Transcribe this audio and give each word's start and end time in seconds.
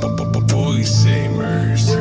Boy 0.00 0.84
Samers. 0.84 1.97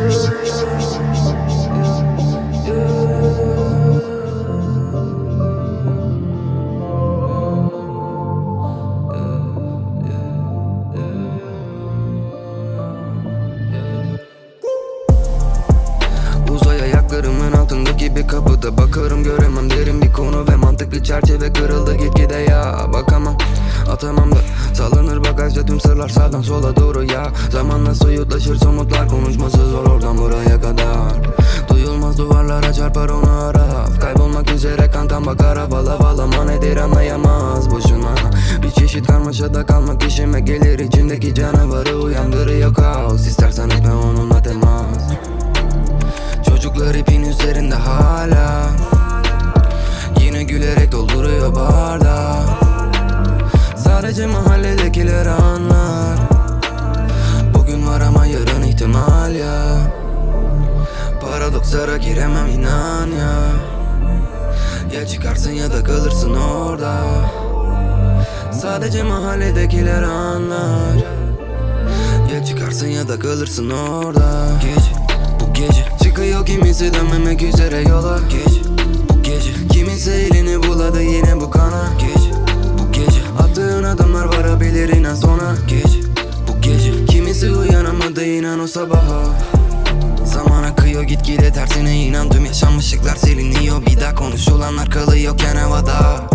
Bir 18.17 18.27
kapıda 18.27 18.77
Bakarım 18.77 19.23
göremem. 19.23 19.69
Derin 19.69 20.01
bir 20.01 20.13
konu 20.13 20.47
ve 20.47 20.55
mantık 20.55 20.91
bir 20.91 21.03
çerçeve 21.03 21.53
kırıldı. 21.53 21.95
Gitgide 21.95 22.35
ya 22.35 22.87
Bakamam. 22.93 23.37
Atamam 23.91 24.31
da. 24.31 24.37
Sallanır 24.73 25.23
bagajda 25.23 25.65
tüm 25.65 25.79
sırlar 25.79 26.09
sağdan 26.09 26.41
sola 26.41 26.75
doğru 26.75 27.03
ya. 27.03 27.27
Zamanla 27.51 27.95
soyutlaşır 27.95 28.55
somutlar 28.55 29.09
konuşması 29.09 29.57
zor 29.57 29.85
oradan 29.85 30.17
buraya 30.17 30.61
kadar. 30.61 30.97
Duyulmaz 31.69 32.17
duvarlara 32.17 32.73
çarpar 32.73 33.09
onu 33.09 33.31
araf 33.31 34.01
Kaybolmak 34.01 34.51
üzere 34.51 34.91
kantan 34.91 35.25
bakar 35.25 35.57
havalı 35.57 35.89
havalı 35.89 36.47
nedir 36.47 36.77
anlayamaz 36.77 37.71
boşuna. 37.71 38.15
Bir 38.63 38.71
çeşit 38.71 39.07
karmaşada 39.07 39.65
kalmak 39.65 40.03
işime 40.03 40.39
gelir. 40.39 40.79
İçimdeki 40.79 41.35
canavarı 41.35 41.97
uyandırıyor 41.97 42.73
kaos. 42.73 43.27
İstersen 43.27 43.69
etme 43.69 43.93
onunla 43.93 44.41
temas 44.43 45.46
Çocuklar 46.67 46.95
ipin 46.95 47.23
üzerinde 47.23 47.75
hala. 47.75 48.69
Yine 50.19 50.43
gülerek 50.43 50.91
dolduruyor 50.91 51.55
bardağı. 51.55 52.35
Sadece 53.77 54.25
mahalledekiler 54.25 55.25
anlar. 55.25 56.19
Bugün 57.53 57.87
var 57.87 58.01
ama 58.01 58.25
yarın 58.25 58.63
ihtimal 58.63 59.35
ya. 59.35 59.77
Paradokslara 61.21 61.97
giremem 61.97 62.47
inan 62.47 63.07
ya. 63.07 63.33
Ya 64.99 65.07
çıkarsın 65.07 65.51
ya 65.51 65.71
da 65.71 65.83
kalırsın 65.83 66.35
orada. 66.35 67.03
Sadece 68.61 69.03
mahalledekiler 69.03 70.03
anlar. 70.03 70.95
Ya 72.33 72.45
çıkarsın 72.45 72.87
ya 72.87 73.07
da 73.07 73.19
kalırsın 73.19 73.69
orada. 73.69 74.47
Gece 74.61 74.91
bu 75.39 75.53
gece 75.53 75.96
Çıkıyor 76.17 76.45
kimisi 76.45 76.93
dönmemek 76.93 77.43
üzere 77.43 77.81
yola. 77.81 78.19
Gece 78.29 78.61
bu 79.09 79.23
gece. 79.23 79.67
Kimisi 79.71 80.11
elini 80.11 80.63
buladı 80.63 81.03
yine 81.03 81.41
bu 81.41 81.49
kana. 81.49 81.93
Gece 81.99 82.31
bu 82.79 82.91
gece. 82.91 83.21
Attığın 83.39 83.83
adımlar 83.83 84.25
varabilir 84.25 84.89
inan 84.89 85.15
sona. 85.15 85.55
Gece 85.67 85.99
bu 86.47 86.61
gece. 86.61 87.05
Kimisi 87.05 87.51
uyanamadı 87.51 88.25
inan 88.25 88.59
o 88.59 88.67
sabaha. 88.67 89.23
Zaman 90.25 90.63
akıyor 90.63 91.03
gitgide 91.03 91.53
tersine 91.53 92.05
inan. 92.05 92.29
Tüm 92.29 92.45
yaşanmışlıklar 92.45 93.15
siliniyor. 93.15 93.85
Bir 93.85 93.99
daha 93.99 94.15
konuşulanlar 94.15 94.89
kalıyorken 94.89 95.55
havada 95.55 96.29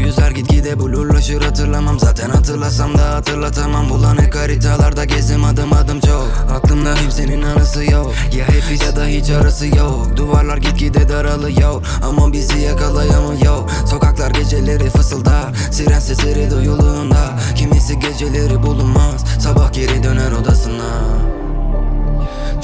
Yüzler 0.00 0.30
gitgide 0.30 0.80
blurlaşır 0.80 1.42
hatırlamam. 1.42 2.00
Zaten 2.00 2.30
hatırlasam 2.30 2.98
da 2.98 3.14
hatırlatamam. 3.14 3.90
Bulanık 3.90 4.36
haritalarda 4.36 5.04
gezdim 5.04 5.44
adım 5.44 5.72
adım 5.72 6.00
çok. 6.00 6.28
Aklımda 6.52 6.94
kimsenin 6.94 7.42
anısı 7.42 7.84
yok. 7.84 8.12
Ya 8.36 8.48
hep 8.48 8.82
ya 8.82 8.96
da 8.96 9.06
hiç 9.06 9.30
arası 9.30 9.66
yok. 9.66 10.16
Duvarlar 10.16 10.56
gitgide 10.56 11.08
daralıyor. 11.08 11.86
Ama 12.02 12.32
bizi 12.32 12.58
yakalayamıyor. 12.58 13.70
Sokaklar 13.86 14.30
geceleri 14.30 14.90
fısıldar 14.90 15.54
Siren 15.70 16.00
sesleri 16.00 16.50
duyulduğunda 16.50 17.38
Kimisi 17.54 17.98
geceleri 17.98 18.62
bulunmaz. 18.62 19.24
Sabah 19.40 19.72
geri 19.72 20.02
döner 20.02 20.32
odasına. 20.32 20.90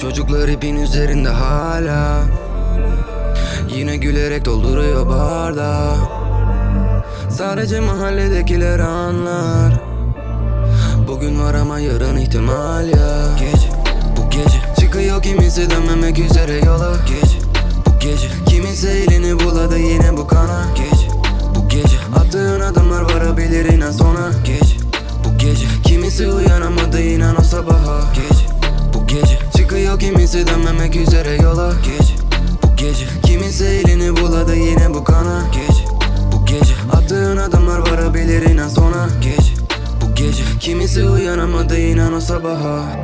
Çocuklar 0.00 0.48
ipin 0.48 0.76
üzerinde 0.76 1.28
hala. 1.28 2.22
Yine 3.76 3.96
gülerek 3.96 4.44
dolduruyor 4.44 5.08
bardağı 5.08 5.96
Sadece 7.38 7.80
mahalledekiler 7.80 8.78
anlar. 8.78 9.80
Bugün 11.08 11.40
var 11.40 11.54
ama 11.54 11.78
yarın 11.78 12.16
ihtimal 12.16 12.88
ya 12.88 13.28
Gece 13.38 13.68
bu 14.16 14.30
gece. 14.30 14.60
Çıkıyor 14.80 15.22
kimisi 15.22 15.70
dönmemek 15.70 16.18
üzere 16.18 16.64
yola. 16.64 16.96
Gece 17.06 17.38
bu 17.86 17.98
gece. 17.98 18.28
Kimisi 18.46 18.88
elini 18.88 19.40
buladı 19.40 19.78
yine 19.78 20.16
bu 20.16 20.26
kana. 20.26 20.64
Gece 20.74 21.08
bu 21.54 21.68
gece. 21.68 21.96
Attığın 22.16 22.60
adımlar 22.60 23.02
varabilir 23.02 23.64
inan 23.64 23.92
sona. 23.92 24.30
Gece 24.44 24.76
bu 25.24 25.38
gece. 25.38 25.66
Kimisi 25.84 26.28
uyanamadı 26.28 27.00
inan 27.00 27.40
o 27.40 27.42
sabaha. 27.42 28.00
Gece 28.14 28.44
bu 28.94 29.06
gece. 29.06 29.38
Çıkıyor 29.56 29.98
kimisi 29.98 30.46
dönmemek 30.46 30.96
üzere 30.96 31.36
yola 31.42 31.55
I'm 41.46 41.68
değinen 41.68 42.12
o 42.12 42.20
sabaha 42.20 42.96